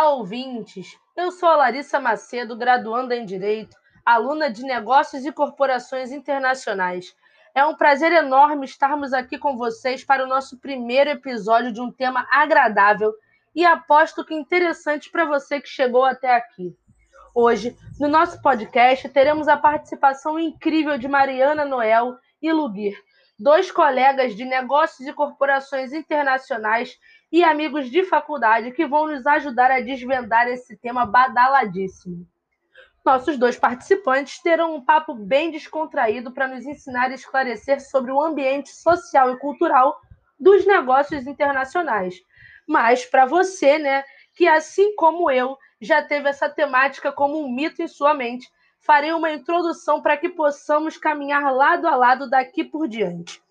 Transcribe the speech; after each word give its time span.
Olá, 0.00 0.14
ouvintes! 0.14 0.98
Eu 1.14 1.30
sou 1.30 1.46
a 1.46 1.56
Larissa 1.56 2.00
Macedo, 2.00 2.56
graduanda 2.56 3.14
em 3.14 3.26
Direito, 3.26 3.76
aluna 4.02 4.50
de 4.50 4.62
Negócios 4.62 5.26
e 5.26 5.30
Corporações 5.30 6.10
Internacionais. 6.10 7.14
É 7.54 7.66
um 7.66 7.76
prazer 7.76 8.10
enorme 8.10 8.64
estarmos 8.64 9.12
aqui 9.12 9.36
com 9.36 9.58
vocês 9.58 10.02
para 10.02 10.24
o 10.24 10.26
nosso 10.26 10.58
primeiro 10.58 11.10
episódio 11.10 11.70
de 11.70 11.82
um 11.82 11.92
tema 11.92 12.26
agradável 12.32 13.12
e 13.54 13.62
aposto 13.62 14.24
que 14.24 14.32
interessante 14.32 15.10
para 15.10 15.26
você 15.26 15.60
que 15.60 15.68
chegou 15.68 16.06
até 16.06 16.34
aqui. 16.34 16.74
Hoje, 17.34 17.76
no 18.00 18.08
nosso 18.08 18.40
podcast, 18.40 19.06
teremos 19.10 19.48
a 19.48 19.58
participação 19.58 20.38
incrível 20.38 20.96
de 20.96 21.08
Mariana 21.08 21.66
Noel 21.66 22.16
e 22.40 22.50
Lugir, 22.50 22.96
dois 23.38 23.70
colegas 23.70 24.34
de 24.34 24.46
negócios 24.46 25.06
e 25.06 25.12
corporações 25.12 25.92
internacionais 25.92 26.98
e 27.30 27.44
amigos 27.44 27.90
de 27.90 28.04
faculdade 28.04 28.72
que 28.72 28.86
vão 28.86 29.06
nos 29.06 29.26
ajudar 29.26 29.70
a 29.70 29.80
desvendar 29.80 30.48
esse 30.48 30.76
tema 30.76 31.06
badaladíssimo. 31.06 32.26
Nossos 33.04 33.38
dois 33.38 33.56
participantes 33.56 34.42
terão 34.42 34.74
um 34.74 34.84
papo 34.84 35.14
bem 35.14 35.50
descontraído 35.50 36.32
para 36.32 36.48
nos 36.48 36.66
ensinar 36.66 37.10
e 37.10 37.14
esclarecer 37.14 37.80
sobre 37.80 38.12
o 38.12 38.20
ambiente 38.20 38.70
social 38.70 39.32
e 39.32 39.38
cultural 39.38 39.98
dos 40.38 40.66
negócios 40.66 41.26
internacionais. 41.26 42.14
Mas 42.66 43.04
para 43.04 43.26
você, 43.26 43.78
né, 43.78 44.04
que 44.34 44.46
assim 44.46 44.94
como 44.96 45.30
eu 45.30 45.56
já 45.80 46.02
teve 46.02 46.28
essa 46.28 46.48
temática 46.48 47.10
como 47.10 47.42
um 47.42 47.50
mito 47.50 47.82
em 47.82 47.88
sua 47.88 48.12
mente, 48.12 48.50
farei 48.80 49.12
uma 49.12 49.32
introdução 49.32 50.02
para 50.02 50.16
que 50.16 50.28
possamos 50.28 50.96
caminhar 50.96 51.54
lado 51.54 51.86
a 51.86 51.96
lado 51.96 52.28
daqui 52.28 52.64
por 52.64 52.86
diante. 52.86 53.42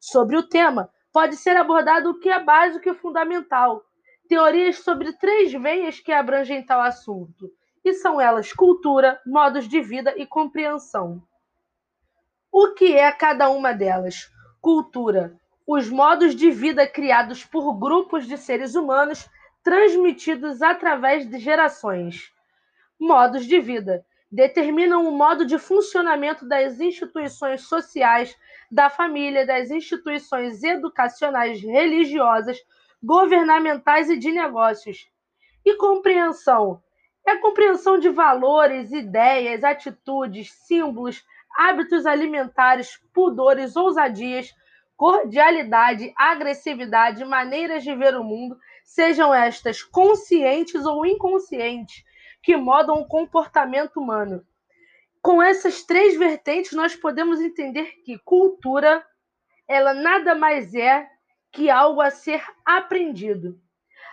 Sobre 0.00 0.36
o 0.36 0.42
tema, 0.42 0.90
pode 1.12 1.36
ser 1.36 1.56
abordado 1.56 2.10
o 2.10 2.18
que 2.18 2.28
é 2.28 2.42
básico 2.42 2.88
e 2.88 2.94
fundamental, 2.94 3.84
teorias 4.28 4.78
sobre 4.78 5.12
três 5.12 5.52
veias 5.52 6.00
que 6.00 6.10
abrangem 6.10 6.64
tal 6.64 6.80
assunto, 6.80 7.50
e 7.84 7.92
são 7.94 8.20
elas 8.20 8.52
cultura, 8.52 9.20
modos 9.26 9.68
de 9.68 9.80
vida 9.80 10.14
e 10.16 10.26
compreensão. 10.26 11.22
O 12.50 12.74
que 12.74 12.96
é 12.96 13.10
cada 13.12 13.50
uma 13.50 13.72
delas? 13.72 14.30
Cultura, 14.60 15.38
os 15.66 15.88
modos 15.90 16.34
de 16.34 16.50
vida 16.50 16.86
criados 16.86 17.44
por 17.44 17.74
grupos 17.78 18.26
de 18.26 18.36
seres 18.36 18.74
humanos 18.74 19.28
transmitidos 19.62 20.62
através 20.62 21.28
de 21.28 21.38
gerações. 21.38 22.32
Modos 22.98 23.46
de 23.46 23.60
vida 23.60 24.04
determinam 24.32 25.06
o 25.06 25.12
modo 25.12 25.44
de 25.44 25.58
funcionamento 25.58 26.48
das 26.48 26.80
instituições 26.80 27.60
sociais, 27.68 28.34
da 28.70 28.88
família, 28.88 29.46
das 29.46 29.70
instituições 29.70 30.64
educacionais, 30.64 31.60
religiosas, 31.60 32.58
governamentais 33.02 34.08
e 34.08 34.16
de 34.16 34.32
negócios. 34.32 35.06
E 35.62 35.76
compreensão 35.76 36.82
é 37.26 37.32
a 37.32 37.40
compreensão 37.40 37.98
de 37.98 38.08
valores, 38.08 38.90
ideias, 38.90 39.62
atitudes, 39.62 40.50
símbolos, 40.50 41.22
hábitos 41.54 42.06
alimentares, 42.06 42.98
pudores, 43.12 43.76
ousadias, 43.76 44.50
cordialidade, 44.96 46.12
agressividade, 46.16 47.24
maneiras 47.24 47.84
de 47.84 47.94
ver 47.94 48.16
o 48.16 48.24
mundo, 48.24 48.56
sejam 48.82 49.34
estas 49.34 49.82
conscientes 49.82 50.86
ou 50.86 51.04
inconscientes, 51.04 52.02
que 52.42 52.56
modam 52.56 52.96
o 52.96 53.06
comportamento 53.06 54.00
humano. 54.00 54.44
Com 55.22 55.40
essas 55.40 55.82
três 55.82 56.18
vertentes, 56.18 56.72
nós 56.72 56.96
podemos 56.96 57.40
entender 57.40 58.02
que 58.04 58.18
cultura 58.18 59.06
ela 59.68 59.94
nada 59.94 60.34
mais 60.34 60.74
é 60.74 61.08
que 61.52 61.70
algo 61.70 62.00
a 62.00 62.10
ser 62.10 62.44
aprendido. 62.64 63.60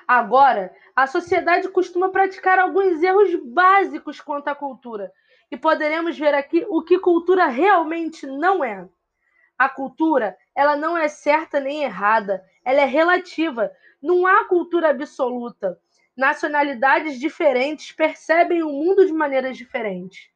Agora, 0.07 0.73
a 0.95 1.07
sociedade 1.07 1.67
costuma 1.69 2.09
praticar 2.09 2.59
alguns 2.59 3.01
erros 3.01 3.33
básicos 3.45 4.21
quanto 4.21 4.47
à 4.47 4.55
cultura, 4.55 5.11
e 5.51 5.57
poderemos 5.57 6.17
ver 6.17 6.33
aqui 6.33 6.65
o 6.69 6.83
que 6.83 6.99
cultura 6.99 7.47
realmente 7.47 8.27
não 8.27 8.63
é. 8.63 8.87
A 9.57 9.67
cultura, 9.67 10.37
ela 10.55 10.75
não 10.75 10.97
é 10.97 11.07
certa 11.07 11.59
nem 11.59 11.83
errada, 11.83 12.43
ela 12.63 12.81
é 12.81 12.85
relativa. 12.85 13.71
Não 14.01 14.25
há 14.25 14.45
cultura 14.45 14.89
absoluta 14.89 15.77
nacionalidades 16.19 17.19
diferentes 17.19 17.93
percebem 17.93 18.61
o 18.61 18.69
mundo 18.69 19.05
de 19.05 19.13
maneiras 19.13 19.57
diferentes. 19.57 20.29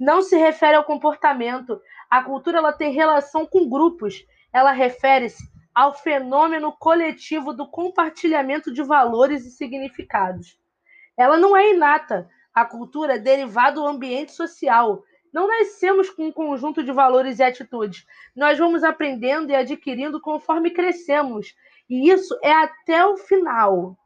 Não 0.00 0.22
se 0.22 0.36
refere 0.36 0.76
ao 0.76 0.84
comportamento. 0.84 1.80
A 2.10 2.22
cultura 2.24 2.58
ela 2.58 2.72
tem 2.72 2.92
relação 2.92 3.46
com 3.46 3.68
grupos. 3.68 4.26
Ela 4.52 4.72
refere-se 4.72 5.44
ao 5.74 5.92
fenômeno 5.92 6.72
coletivo 6.72 7.52
do 7.52 7.68
compartilhamento 7.68 8.72
de 8.72 8.82
valores 8.82 9.44
e 9.44 9.50
significados. 9.50 10.58
Ela 11.16 11.36
não 11.36 11.54
é 11.54 11.70
inata. 11.70 12.28
A 12.54 12.64
cultura 12.64 13.16
é 13.16 13.18
derivada 13.18 13.76
do 13.76 13.86
ambiente 13.86 14.32
social. 14.32 15.04
Não 15.32 15.46
nascemos 15.46 16.08
com 16.08 16.28
um 16.28 16.32
conjunto 16.32 16.82
de 16.82 16.92
valores 16.92 17.38
e 17.38 17.42
atitudes. 17.42 18.06
Nós 18.34 18.58
vamos 18.58 18.82
aprendendo 18.82 19.50
e 19.50 19.54
adquirindo 19.54 20.18
conforme 20.18 20.70
crescemos. 20.70 21.54
E 21.90 22.10
isso 22.10 22.38
é 22.42 22.52
até 22.52 23.04
o 23.04 23.18
final. 23.18 23.98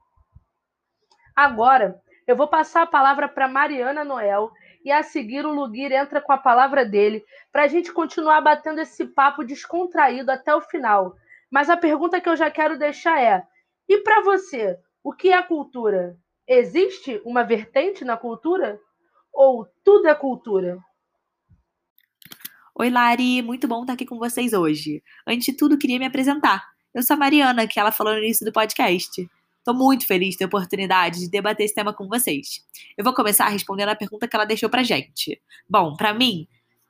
Agora, 1.40 1.98
eu 2.26 2.36
vou 2.36 2.48
passar 2.48 2.82
a 2.82 2.86
palavra 2.86 3.26
para 3.26 3.48
Mariana 3.48 4.04
Noel 4.04 4.52
e 4.84 4.92
a 4.92 5.02
seguir 5.02 5.46
o 5.46 5.50
Lugir 5.50 5.90
entra 5.90 6.20
com 6.20 6.34
a 6.34 6.36
palavra 6.36 6.84
dele 6.84 7.24
para 7.50 7.62
a 7.62 7.66
gente 7.66 7.90
continuar 7.94 8.42
batendo 8.42 8.78
esse 8.78 9.06
papo 9.06 9.42
descontraído 9.42 10.30
até 10.30 10.54
o 10.54 10.60
final. 10.60 11.16
Mas 11.50 11.70
a 11.70 11.78
pergunta 11.78 12.20
que 12.20 12.28
eu 12.28 12.36
já 12.36 12.50
quero 12.50 12.78
deixar 12.78 13.22
é: 13.22 13.42
e 13.88 13.96
para 14.02 14.20
você, 14.20 14.76
o 15.02 15.14
que 15.14 15.32
é 15.32 15.42
cultura? 15.42 16.14
Existe 16.46 17.22
uma 17.24 17.42
vertente 17.42 18.04
na 18.04 18.18
cultura? 18.18 18.78
Ou 19.32 19.66
tudo 19.82 20.08
é 20.08 20.14
cultura? 20.14 20.78
Oi, 22.74 22.90
Lari, 22.90 23.40
muito 23.40 23.66
bom 23.66 23.80
estar 23.80 23.94
aqui 23.94 24.04
com 24.04 24.18
vocês 24.18 24.52
hoje. 24.52 25.02
Antes 25.26 25.46
de 25.46 25.56
tudo, 25.56 25.78
queria 25.78 25.98
me 25.98 26.04
apresentar. 26.04 26.62
Eu 26.94 27.02
sou 27.02 27.14
a 27.14 27.18
Mariana, 27.18 27.66
que 27.66 27.80
ela 27.80 27.90
falou 27.90 28.12
no 28.12 28.18
início 28.18 28.44
do 28.44 28.52
podcast. 28.52 29.26
Estou 29.70 29.86
muito 29.86 30.04
feliz 30.04 30.30
de 30.30 30.38
ter 30.38 30.44
a 30.44 30.46
oportunidade 30.48 31.20
de 31.20 31.30
debater 31.30 31.64
esse 31.64 31.74
tema 31.74 31.92
com 31.92 32.08
vocês. 32.08 32.60
Eu 32.98 33.04
vou 33.04 33.14
começar 33.14 33.46
respondendo 33.46 33.90
a 33.90 33.94
pergunta 33.94 34.26
que 34.26 34.34
ela 34.34 34.44
deixou 34.44 34.68
pra 34.68 34.82
gente. 34.82 35.40
Bom, 35.68 35.94
para 35.94 36.12
mim, 36.12 36.48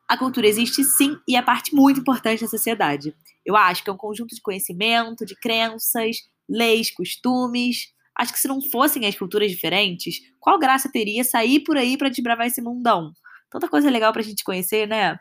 a 0.08 0.16
cultura 0.16 0.46
existe 0.46 0.82
sim 0.82 1.14
e 1.28 1.36
é 1.36 1.42
parte 1.42 1.74
muito 1.74 2.00
importante 2.00 2.40
da 2.40 2.48
sociedade. 2.48 3.14
Eu 3.44 3.54
acho 3.54 3.84
que 3.84 3.90
é 3.90 3.92
um 3.92 3.98
conjunto 3.98 4.34
de 4.34 4.40
conhecimento, 4.40 5.26
de 5.26 5.36
crenças, 5.36 6.16
leis, 6.48 6.90
costumes. 6.90 7.92
Acho 8.16 8.32
que 8.32 8.40
se 8.40 8.48
não 8.48 8.62
fossem 8.62 9.04
as 9.04 9.14
culturas 9.14 9.50
diferentes, 9.50 10.18
qual 10.38 10.58
graça 10.58 10.90
teria 10.90 11.22
sair 11.22 11.60
por 11.60 11.76
aí 11.76 11.98
para 11.98 12.08
desbravar 12.08 12.46
esse 12.46 12.62
mundão? 12.62 13.12
Tanta 13.50 13.68
coisa 13.68 13.90
legal 13.90 14.10
pra 14.10 14.22
gente 14.22 14.42
conhecer, 14.42 14.88
né? 14.88 15.20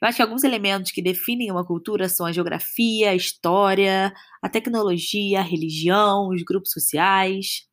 Eu 0.00 0.08
acho 0.08 0.16
que 0.16 0.22
alguns 0.22 0.44
elementos 0.44 0.90
que 0.90 1.02
definem 1.02 1.50
uma 1.50 1.64
cultura 1.64 2.08
são 2.08 2.26
a 2.26 2.32
geografia, 2.32 3.10
a 3.10 3.14
história, 3.14 4.12
a 4.42 4.48
tecnologia, 4.48 5.40
a 5.40 5.42
religião, 5.42 6.28
os 6.28 6.42
grupos 6.42 6.70
sociais. 6.72 7.66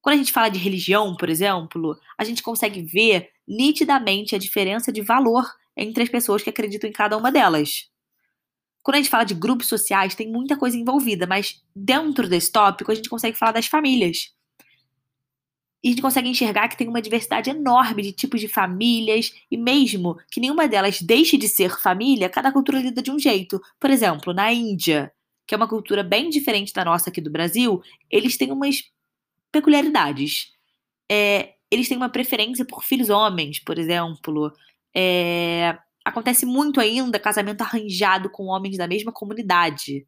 Quando 0.00 0.14
a 0.14 0.18
gente 0.18 0.32
fala 0.32 0.48
de 0.48 0.58
religião, 0.58 1.16
por 1.16 1.28
exemplo, 1.28 1.98
a 2.18 2.24
gente 2.24 2.42
consegue 2.42 2.82
ver 2.82 3.30
nitidamente 3.46 4.34
a 4.34 4.38
diferença 4.38 4.92
de 4.92 5.02
valor 5.02 5.44
entre 5.76 6.02
as 6.02 6.08
pessoas 6.08 6.42
que 6.42 6.50
acreditam 6.50 6.88
em 6.88 6.92
cada 6.92 7.16
uma 7.16 7.32
delas. 7.32 7.88
Quando 8.82 8.96
a 8.96 8.98
gente 8.98 9.10
fala 9.10 9.24
de 9.24 9.34
grupos 9.34 9.66
sociais, 9.66 10.14
tem 10.14 10.30
muita 10.30 10.58
coisa 10.58 10.76
envolvida, 10.76 11.26
mas 11.26 11.62
dentro 11.74 12.28
desse 12.28 12.52
tópico 12.52 12.92
a 12.92 12.94
gente 12.94 13.08
consegue 13.08 13.36
falar 13.36 13.52
das 13.52 13.66
famílias. 13.66 14.34
E 15.84 15.88
a 15.88 15.90
gente 15.90 16.00
consegue 16.00 16.30
enxergar 16.30 16.66
que 16.68 16.78
tem 16.78 16.88
uma 16.88 17.02
diversidade 17.02 17.50
enorme 17.50 18.02
de 18.02 18.12
tipos 18.12 18.40
de 18.40 18.48
famílias, 18.48 19.34
e 19.50 19.56
mesmo 19.58 20.16
que 20.30 20.40
nenhuma 20.40 20.66
delas 20.66 21.02
deixe 21.02 21.36
de 21.36 21.46
ser 21.46 21.78
família, 21.78 22.30
cada 22.30 22.50
cultura 22.50 22.80
lida 22.80 23.02
de 23.02 23.10
um 23.10 23.18
jeito. 23.18 23.60
Por 23.78 23.90
exemplo, 23.90 24.32
na 24.32 24.50
Índia, 24.50 25.12
que 25.46 25.54
é 25.54 25.58
uma 25.58 25.68
cultura 25.68 26.02
bem 26.02 26.30
diferente 26.30 26.72
da 26.72 26.86
nossa 26.86 27.10
aqui 27.10 27.20
do 27.20 27.30
Brasil, 27.30 27.82
eles 28.10 28.38
têm 28.38 28.50
umas 28.50 28.82
peculiaridades. 29.52 30.52
É, 31.10 31.52
eles 31.70 31.86
têm 31.86 31.98
uma 31.98 32.08
preferência 32.08 32.64
por 32.64 32.82
filhos 32.82 33.10
homens, 33.10 33.58
por 33.58 33.78
exemplo. 33.78 34.50
É, 34.96 35.76
acontece 36.02 36.46
muito 36.46 36.80
ainda 36.80 37.18
casamento 37.18 37.60
arranjado 37.60 38.30
com 38.30 38.46
homens 38.46 38.78
da 38.78 38.88
mesma 38.88 39.12
comunidade. 39.12 40.06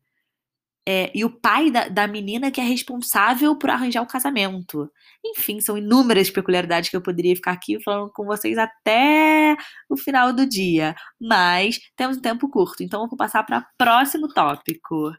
É, 0.89 1.11
e 1.15 1.25
o 1.25 1.31
pai 1.31 1.71
da, 1.71 1.89
da 1.89 2.07
menina 2.07 2.51
que 2.51 2.61
é 2.61 2.65
responsável 2.65 3.57
por 3.57 3.71
arranjar 3.71 4.03
o 4.03 4.07
casamento. 4.07 4.91
Enfim, 5.25 5.61
são 5.61 5.77
inúmeras 5.77 6.31
peculiaridades 6.31 6.91
que 6.91 6.97
eu 6.97 7.03
poderia 7.03 7.35
ficar 7.35 7.53
aqui 7.53 7.83
falando 7.83 8.13
com 8.13 8.25
vocês 8.25 8.57
até 8.57 9.57
o 9.89 9.97
final 9.97 10.33
do 10.33 10.47
dia. 10.47 10.95
Mas 11.21 11.81
temos 11.97 12.19
um 12.19 12.21
tempo 12.21 12.49
curto, 12.49 12.83
então 12.83 13.03
eu 13.03 13.09
vou 13.09 13.17
passar 13.17 13.43
para 13.45 13.59
o 13.59 13.65
próximo 13.77 14.29
tópico. 14.29 15.13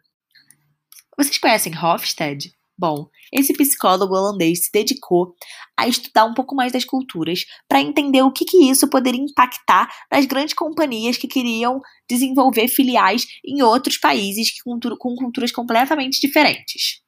Vocês 1.18 1.38
conhecem 1.38 1.78
Hofstede? 1.78 2.57
Bom, 2.80 3.10
esse 3.34 3.54
psicólogo 3.54 4.14
holandês 4.14 4.66
se 4.66 4.72
dedicou 4.72 5.34
a 5.76 5.88
estudar 5.88 6.26
um 6.26 6.34
pouco 6.36 6.56
mais 6.56 6.72
das 6.72 6.86
culturas 6.86 7.44
para 7.68 7.82
entender 7.82 8.22
o 8.22 8.32
que, 8.32 8.46
que 8.46 8.70
isso 8.70 8.88
poderia 8.88 9.20
impactar 9.20 9.92
nas 10.12 10.26
grandes 10.26 10.54
companhias 10.54 11.18
que 11.18 11.28
queriam 11.28 11.82
desenvolver 12.08 12.68
filiais 12.68 13.26
em 13.44 13.64
outros 13.64 13.98
países 13.98 14.62
com, 14.62 14.80
com 14.80 15.16
culturas 15.16 15.52
completamente 15.52 16.22
diferentes. 16.22 17.02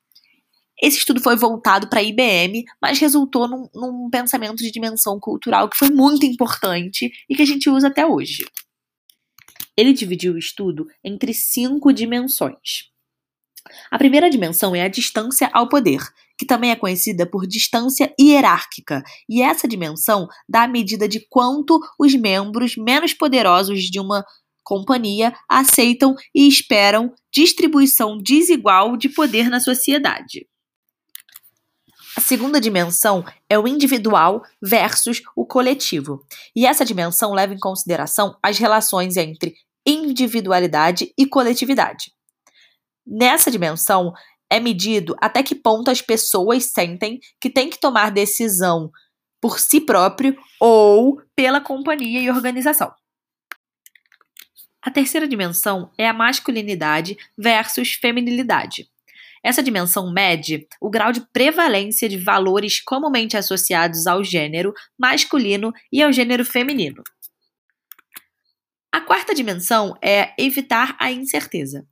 Esse 0.81 0.97
estudo 0.97 1.21
foi 1.21 1.35
voltado 1.35 1.87
para 1.87 1.99
a 1.99 2.03
IBM, 2.03 2.63
mas 2.81 2.99
resultou 2.99 3.47
num, 3.47 3.67
num 3.75 4.09
pensamento 4.09 4.57
de 4.57 4.71
dimensão 4.71 5.19
cultural 5.19 5.69
que 5.69 5.77
foi 5.77 5.89
muito 5.89 6.25
importante 6.25 7.11
e 7.29 7.35
que 7.35 7.41
a 7.43 7.45
gente 7.45 7.69
usa 7.69 7.89
até 7.89 8.05
hoje. 8.05 8.45
Ele 9.77 9.93
dividiu 9.93 10.33
o 10.33 10.37
estudo 10.37 10.87
entre 11.03 11.33
cinco 11.33 11.93
dimensões. 11.93 12.89
A 13.91 13.97
primeira 13.97 14.29
dimensão 14.29 14.75
é 14.75 14.81
a 14.81 14.87
distância 14.87 15.49
ao 15.53 15.67
poder, 15.67 16.01
que 16.37 16.45
também 16.45 16.71
é 16.71 16.75
conhecida 16.75 17.25
por 17.25 17.45
distância 17.45 18.13
hierárquica, 18.19 19.03
e 19.27 19.41
essa 19.41 19.67
dimensão 19.67 20.27
dá 20.47 20.63
a 20.63 20.67
medida 20.67 21.07
de 21.07 21.19
quanto 21.29 21.79
os 21.99 22.15
membros 22.15 22.77
menos 22.77 23.13
poderosos 23.13 23.81
de 23.83 23.99
uma 23.99 24.25
companhia 24.63 25.33
aceitam 25.49 26.15
e 26.33 26.47
esperam 26.47 27.13
distribuição 27.33 28.17
desigual 28.17 28.95
de 28.95 29.09
poder 29.09 29.49
na 29.49 29.59
sociedade. 29.59 30.47
A 32.15 32.21
segunda 32.21 32.59
dimensão 32.59 33.23
é 33.49 33.57
o 33.57 33.67
individual 33.67 34.43
versus 34.61 35.21
o 35.35 35.45
coletivo. 35.45 36.23
E 36.55 36.65
essa 36.65 36.83
dimensão 36.83 37.33
leva 37.33 37.53
em 37.53 37.59
consideração 37.59 38.37
as 38.43 38.57
relações 38.57 39.15
entre 39.15 39.55
individualidade 39.85 41.13
e 41.17 41.25
coletividade. 41.25 42.11
Nessa 43.11 43.49
dimensão, 43.49 44.13
é 44.51 44.59
medido 44.59 45.15
até 45.19 45.41
que 45.41 45.55
ponto 45.55 45.89
as 45.89 46.01
pessoas 46.01 46.65
sentem 46.65 47.19
que 47.41 47.49
têm 47.49 47.69
que 47.69 47.79
tomar 47.79 48.11
decisão 48.11 48.91
por 49.41 49.59
si 49.59 49.81
próprio 49.81 50.37
ou 50.59 51.19
pela 51.35 51.59
companhia 51.59 52.19
e 52.19 52.29
organização. 52.29 52.93
A 54.81 54.91
terceira 54.91 55.27
dimensão 55.27 55.91
é 55.97 56.07
a 56.07 56.13
masculinidade 56.13 57.17
versus 57.37 57.93
feminilidade. 57.93 58.87
Essa 59.43 59.63
dimensão 59.63 60.11
mede 60.11 60.67
o 60.79 60.89
grau 60.89 61.11
de 61.11 61.21
prevalência 61.31 62.07
de 62.07 62.17
valores 62.17 62.81
comumente 62.81 63.37
associados 63.37 64.05
ao 64.05 64.23
gênero 64.23 64.73
masculino 64.97 65.73
e 65.91 66.03
ao 66.03 66.11
gênero 66.11 66.45
feminino. 66.45 67.01
A 68.91 69.01
quarta 69.01 69.33
dimensão 69.33 69.95
é 70.01 70.33
evitar 70.37 70.95
a 70.99 71.11
incerteza. 71.11 71.87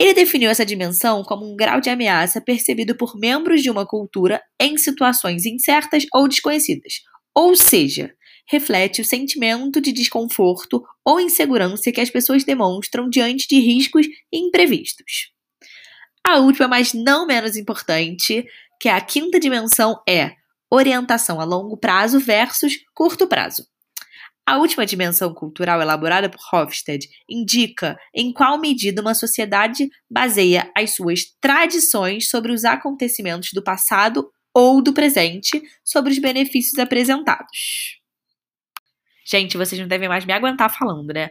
Ele 0.00 0.14
definiu 0.14 0.48
essa 0.48 0.64
dimensão 0.64 1.24
como 1.24 1.50
um 1.50 1.56
grau 1.56 1.80
de 1.80 1.90
ameaça 1.90 2.40
percebido 2.40 2.96
por 2.96 3.18
membros 3.18 3.62
de 3.62 3.70
uma 3.70 3.84
cultura 3.84 4.40
em 4.60 4.78
situações 4.78 5.44
incertas 5.44 6.04
ou 6.14 6.28
desconhecidas, 6.28 7.00
ou 7.34 7.56
seja, 7.56 8.14
reflete 8.48 9.00
o 9.00 9.04
sentimento 9.04 9.80
de 9.80 9.92
desconforto 9.92 10.82
ou 11.04 11.20
insegurança 11.20 11.92
que 11.92 12.00
as 12.00 12.10
pessoas 12.10 12.44
demonstram 12.44 13.08
diante 13.08 13.46
de 13.48 13.58
riscos 13.58 14.06
imprevistos. 14.32 15.32
A 16.24 16.38
última, 16.38 16.68
mas 16.68 16.94
não 16.94 17.26
menos 17.26 17.56
importante, 17.56 18.46
que 18.80 18.88
é 18.88 18.92
a 18.92 19.00
quinta 19.00 19.40
dimensão, 19.40 20.00
é 20.08 20.32
orientação 20.70 21.40
a 21.40 21.44
longo 21.44 21.76
prazo 21.76 22.20
versus 22.20 22.74
curto 22.94 23.26
prazo. 23.26 23.64
A 24.48 24.56
última 24.56 24.86
dimensão 24.86 25.34
cultural 25.34 25.78
elaborada 25.82 26.30
por 26.30 26.40
Hofstede 26.50 27.06
indica 27.28 27.98
em 28.14 28.32
qual 28.32 28.58
medida 28.58 29.02
uma 29.02 29.12
sociedade 29.12 29.90
baseia 30.10 30.72
as 30.74 30.94
suas 30.94 31.26
tradições 31.38 32.30
sobre 32.30 32.50
os 32.50 32.64
acontecimentos 32.64 33.50
do 33.52 33.62
passado 33.62 34.32
ou 34.54 34.80
do 34.80 34.94
presente, 34.94 35.62
sobre 35.84 36.12
os 36.12 36.18
benefícios 36.18 36.78
apresentados. 36.78 38.00
Gente, 39.22 39.58
vocês 39.58 39.78
não 39.78 39.86
devem 39.86 40.08
mais 40.08 40.24
me 40.24 40.32
aguentar 40.32 40.74
falando, 40.74 41.12
né? 41.12 41.28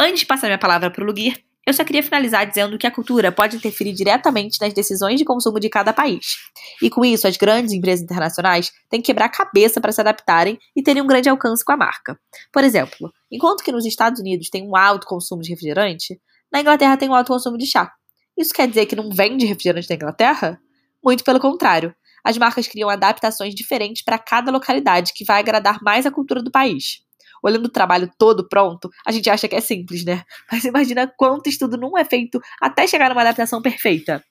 Antes 0.00 0.20
de 0.20 0.26
passar 0.26 0.46
minha 0.46 0.56
palavra 0.56 0.90
para 0.90 1.04
o 1.04 1.06
Lugir, 1.06 1.44
eu 1.68 1.74
só 1.74 1.84
queria 1.84 2.02
finalizar 2.02 2.48
dizendo 2.48 2.78
que 2.78 2.86
a 2.86 2.90
cultura 2.90 3.30
pode 3.30 3.56
interferir 3.56 3.92
diretamente 3.92 4.58
nas 4.58 4.72
decisões 4.72 5.18
de 5.18 5.24
consumo 5.24 5.60
de 5.60 5.68
cada 5.68 5.92
país. 5.92 6.38
E 6.80 6.88
com 6.88 7.04
isso, 7.04 7.28
as 7.28 7.36
grandes 7.36 7.74
empresas 7.74 8.02
internacionais 8.02 8.72
têm 8.88 9.02
que 9.02 9.06
quebrar 9.08 9.26
a 9.26 9.28
cabeça 9.28 9.78
para 9.78 9.92
se 9.92 10.00
adaptarem 10.00 10.58
e 10.74 10.82
terem 10.82 11.02
um 11.02 11.06
grande 11.06 11.28
alcance 11.28 11.62
com 11.62 11.72
a 11.72 11.76
marca. 11.76 12.18
Por 12.50 12.64
exemplo, 12.64 13.12
enquanto 13.30 13.62
que 13.62 13.70
nos 13.70 13.84
Estados 13.84 14.18
Unidos 14.18 14.48
tem 14.48 14.66
um 14.66 14.74
alto 14.74 15.06
consumo 15.06 15.42
de 15.42 15.50
refrigerante, 15.50 16.18
na 16.50 16.62
Inglaterra 16.62 16.96
tem 16.96 17.10
um 17.10 17.14
alto 17.14 17.30
consumo 17.30 17.58
de 17.58 17.66
chá. 17.66 17.92
Isso 18.34 18.54
quer 18.54 18.66
dizer 18.66 18.86
que 18.86 18.96
não 18.96 19.10
vende 19.10 19.44
refrigerante 19.44 19.90
na 19.90 19.96
Inglaterra? 19.96 20.58
Muito 21.04 21.22
pelo 21.22 21.38
contrário. 21.38 21.94
As 22.24 22.38
marcas 22.38 22.66
criam 22.66 22.88
adaptações 22.88 23.54
diferentes 23.54 24.02
para 24.02 24.18
cada 24.18 24.50
localidade 24.50 25.12
que 25.14 25.22
vai 25.22 25.40
agradar 25.40 25.82
mais 25.82 26.06
a 26.06 26.10
cultura 26.10 26.42
do 26.42 26.50
país 26.50 27.06
olhando 27.42 27.66
o 27.66 27.70
trabalho 27.70 28.10
todo 28.18 28.48
pronto, 28.48 28.90
a 29.06 29.12
gente 29.12 29.28
acha 29.28 29.48
que 29.48 29.54
é 29.54 29.60
simples, 29.60 30.04
né? 30.04 30.24
Mas 30.50 30.64
imagina 30.64 31.12
quanto 31.16 31.48
estudo 31.48 31.76
não 31.76 31.96
é 31.96 32.04
feito 32.04 32.40
até 32.60 32.86
chegar 32.86 33.08
numa 33.08 33.20
adaptação 33.20 33.62
perfeita. 33.62 34.22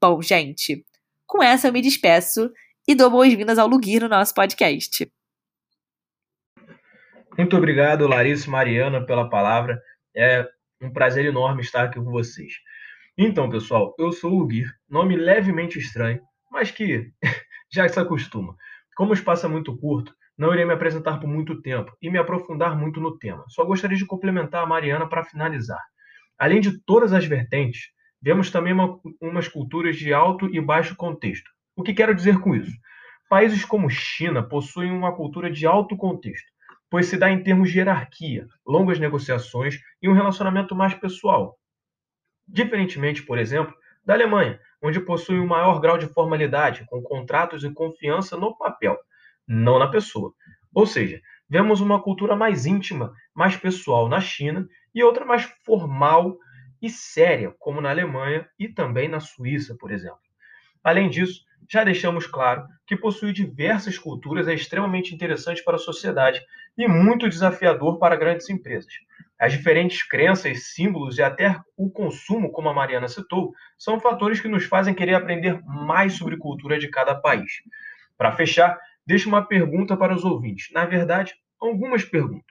Bom, 0.00 0.22
gente, 0.22 0.84
com 1.26 1.42
essa 1.42 1.68
eu 1.68 1.72
me 1.72 1.82
despeço 1.82 2.50
e 2.86 2.94
dou 2.94 3.10
boas-vindas 3.10 3.58
ao 3.58 3.68
Lugir 3.68 4.00
no 4.00 4.08
nosso 4.08 4.32
podcast. 4.32 5.10
Muito 7.36 7.56
obrigado, 7.56 8.08
Larissa 8.08 8.46
e 8.46 8.50
Mariana, 8.50 9.04
pela 9.04 9.28
palavra. 9.28 9.80
É 10.16 10.48
um 10.80 10.92
prazer 10.92 11.24
enorme 11.26 11.62
estar 11.62 11.84
aqui 11.84 11.96
com 11.96 12.10
vocês. 12.10 12.54
Então, 13.16 13.50
pessoal, 13.50 13.94
eu 13.98 14.10
sou 14.10 14.32
o 14.32 14.38
Lugir, 14.38 14.72
nome 14.88 15.16
levemente 15.16 15.78
estranho, 15.78 16.20
mas 16.50 16.70
que 16.70 17.12
já 17.70 17.88
se 17.88 18.00
acostuma. 18.00 18.56
Como 18.96 19.10
o 19.10 19.14
espaço 19.14 19.46
é 19.46 19.48
muito 19.48 19.76
curto, 19.76 20.14
não 20.38 20.52
irei 20.52 20.64
me 20.64 20.72
apresentar 20.72 21.18
por 21.18 21.26
muito 21.26 21.60
tempo 21.60 21.92
e 22.00 22.08
me 22.08 22.16
aprofundar 22.16 22.78
muito 22.78 23.00
no 23.00 23.18
tema. 23.18 23.44
Só 23.48 23.64
gostaria 23.64 23.96
de 23.96 24.06
complementar 24.06 24.62
a 24.62 24.66
Mariana 24.66 25.08
para 25.08 25.24
finalizar. 25.24 25.82
Além 26.38 26.60
de 26.60 26.78
todas 26.84 27.12
as 27.12 27.26
vertentes, 27.26 27.90
vemos 28.22 28.48
também 28.48 28.72
uma, 28.72 29.00
umas 29.20 29.48
culturas 29.48 29.96
de 29.96 30.14
alto 30.14 30.48
e 30.54 30.60
baixo 30.60 30.94
contexto. 30.94 31.50
O 31.74 31.82
que 31.82 31.92
quero 31.92 32.14
dizer 32.14 32.38
com 32.38 32.54
isso? 32.54 32.72
Países 33.28 33.64
como 33.64 33.90
China 33.90 34.40
possuem 34.40 34.92
uma 34.92 35.14
cultura 35.14 35.50
de 35.50 35.66
alto 35.66 35.96
contexto, 35.96 36.46
pois 36.88 37.06
se 37.06 37.16
dá 37.16 37.28
em 37.30 37.42
termos 37.42 37.70
de 37.70 37.78
hierarquia, 37.78 38.46
longas 38.64 39.00
negociações 39.00 39.80
e 40.00 40.08
um 40.08 40.14
relacionamento 40.14 40.74
mais 40.74 40.94
pessoal. 40.94 41.58
Diferentemente, 42.46 43.24
por 43.24 43.38
exemplo, 43.38 43.74
da 44.04 44.14
Alemanha, 44.14 44.58
onde 44.80 45.00
possui 45.00 45.40
um 45.40 45.46
maior 45.46 45.80
grau 45.80 45.98
de 45.98 46.06
formalidade, 46.06 46.86
com 46.86 47.02
contratos 47.02 47.64
e 47.64 47.74
confiança 47.74 48.36
no 48.36 48.56
papel 48.56 48.96
não 49.48 49.78
na 49.78 49.88
pessoa. 49.88 50.32
Ou 50.74 50.86
seja, 50.86 51.20
vemos 51.48 51.80
uma 51.80 52.02
cultura 52.02 52.36
mais 52.36 52.66
íntima, 52.66 53.12
mais 53.34 53.56
pessoal 53.56 54.08
na 54.08 54.20
China 54.20 54.68
e 54.94 55.02
outra 55.02 55.24
mais 55.24 55.44
formal 55.64 56.36
e 56.80 56.90
séria, 56.90 57.54
como 57.58 57.80
na 57.80 57.90
Alemanha 57.90 58.46
e 58.58 58.68
também 58.68 59.08
na 59.08 59.20
Suíça, 59.20 59.74
por 59.80 59.90
exemplo. 59.90 60.20
Além 60.84 61.08
disso, 61.08 61.40
já 61.70 61.84
deixamos 61.84 62.26
claro 62.26 62.66
que 62.86 62.96
possuir 62.96 63.32
diversas 63.32 63.98
culturas 63.98 64.48
é 64.48 64.54
extremamente 64.54 65.14
interessante 65.14 65.62
para 65.62 65.76
a 65.76 65.78
sociedade 65.78 66.40
e 66.76 66.86
muito 66.88 67.28
desafiador 67.28 67.98
para 67.98 68.16
grandes 68.16 68.48
empresas. 68.48 68.92
As 69.38 69.52
diferentes 69.52 70.02
crenças, 70.02 70.72
símbolos 70.72 71.18
e 71.18 71.22
até 71.22 71.60
o 71.76 71.90
consumo, 71.90 72.50
como 72.50 72.68
a 72.68 72.74
Mariana 72.74 73.08
citou, 73.08 73.52
são 73.76 74.00
fatores 74.00 74.40
que 74.40 74.48
nos 74.48 74.64
fazem 74.64 74.94
querer 74.94 75.14
aprender 75.14 75.60
mais 75.64 76.14
sobre 76.14 76.36
cultura 76.36 76.78
de 76.78 76.88
cada 76.88 77.14
país. 77.14 77.62
Para 78.16 78.32
fechar, 78.32 78.78
deixo 79.08 79.26
uma 79.26 79.42
pergunta 79.42 79.96
para 79.96 80.14
os 80.14 80.22
ouvintes. 80.22 80.68
Na 80.70 80.84
verdade, 80.84 81.32
algumas 81.58 82.04
perguntas. 82.04 82.44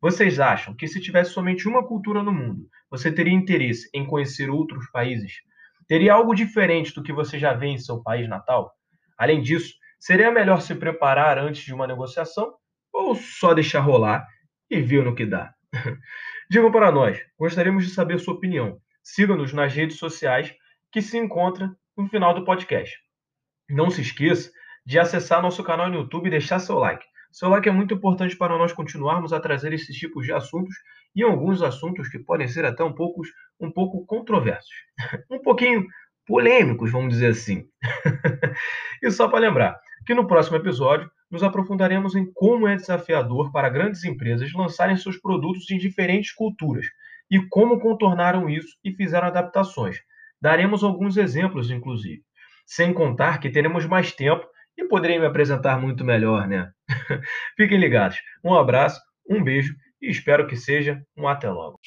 Vocês 0.00 0.38
acham 0.38 0.72
que 0.72 0.86
se 0.86 1.00
tivesse 1.00 1.32
somente 1.32 1.66
uma 1.66 1.84
cultura 1.84 2.22
no 2.22 2.32
mundo, 2.32 2.68
você 2.88 3.10
teria 3.10 3.32
interesse 3.32 3.90
em 3.92 4.06
conhecer 4.06 4.48
outros 4.48 4.88
países? 4.92 5.32
Teria 5.88 6.14
algo 6.14 6.36
diferente 6.36 6.94
do 6.94 7.02
que 7.02 7.12
você 7.12 7.36
já 7.36 7.52
vê 7.52 7.66
em 7.66 7.78
seu 7.78 8.00
país 8.00 8.28
natal? 8.28 8.72
Além 9.18 9.42
disso, 9.42 9.74
seria 9.98 10.30
melhor 10.30 10.60
se 10.60 10.72
preparar 10.72 11.36
antes 11.36 11.64
de 11.64 11.74
uma 11.74 11.88
negociação 11.88 12.54
ou 12.92 13.16
só 13.16 13.52
deixar 13.52 13.80
rolar 13.80 14.24
e 14.70 14.80
ver 14.80 15.04
no 15.04 15.16
que 15.16 15.26
dá? 15.26 15.52
Digam 16.48 16.70
para 16.70 16.92
nós, 16.92 17.20
gostaríamos 17.36 17.84
de 17.84 17.90
saber 17.90 18.20
sua 18.20 18.34
opinião. 18.34 18.78
Siga-nos 19.02 19.52
nas 19.52 19.74
redes 19.74 19.98
sociais 19.98 20.54
que 20.92 21.02
se 21.02 21.18
encontra 21.18 21.74
no 21.96 22.08
final 22.08 22.32
do 22.34 22.44
podcast. 22.44 22.96
Não 23.68 23.90
se 23.90 24.00
esqueça 24.00 24.52
de 24.88 24.98
acessar 24.98 25.42
nosso 25.42 25.62
canal 25.62 25.90
no 25.90 25.96
YouTube 25.96 26.28
e 26.28 26.30
deixar 26.30 26.58
seu 26.58 26.78
like. 26.78 27.04
Seu 27.30 27.50
like 27.50 27.68
é 27.68 27.70
muito 27.70 27.92
importante 27.92 28.34
para 28.34 28.56
nós 28.56 28.72
continuarmos 28.72 29.34
a 29.34 29.38
trazer 29.38 29.74
esses 29.74 29.94
tipos 29.94 30.24
de 30.24 30.32
assuntos 30.32 30.74
e 31.14 31.22
alguns 31.22 31.60
assuntos 31.60 32.08
que 32.08 32.18
podem 32.18 32.48
ser 32.48 32.64
até 32.64 32.82
um 32.82 32.94
pouco, 32.94 33.20
um 33.60 33.70
pouco 33.70 34.06
controversos, 34.06 34.72
um 35.30 35.42
pouquinho 35.42 35.86
polêmicos, 36.26 36.90
vamos 36.90 37.10
dizer 37.10 37.32
assim. 37.32 37.68
e 39.02 39.10
só 39.10 39.28
para 39.28 39.40
lembrar 39.40 39.78
que 40.06 40.14
no 40.14 40.26
próximo 40.26 40.56
episódio 40.56 41.10
nos 41.30 41.42
aprofundaremos 41.42 42.16
em 42.16 42.24
como 42.32 42.66
é 42.66 42.74
desafiador 42.74 43.52
para 43.52 43.68
grandes 43.68 44.04
empresas 44.04 44.50
lançarem 44.54 44.96
seus 44.96 45.18
produtos 45.18 45.70
em 45.70 45.76
diferentes 45.76 46.32
culturas 46.32 46.86
e 47.30 47.38
como 47.50 47.78
contornaram 47.78 48.48
isso 48.48 48.74
e 48.82 48.90
fizeram 48.94 49.26
adaptações. 49.26 49.98
Daremos 50.40 50.82
alguns 50.82 51.18
exemplos, 51.18 51.70
inclusive. 51.70 52.22
Sem 52.64 52.94
contar 52.94 53.36
que 53.38 53.50
teremos 53.50 53.84
mais 53.84 54.12
tempo 54.12 54.46
e 54.78 54.84
poderei 54.84 55.18
me 55.18 55.26
apresentar 55.26 55.78
muito 55.80 56.04
melhor, 56.04 56.46
né? 56.46 56.70
Fiquem 57.56 57.78
ligados. 57.78 58.16
Um 58.44 58.54
abraço, 58.54 59.00
um 59.28 59.42
beijo 59.42 59.74
e 60.00 60.08
espero 60.08 60.46
que 60.46 60.56
seja 60.56 61.02
um 61.16 61.26
até 61.26 61.50
logo. 61.50 61.78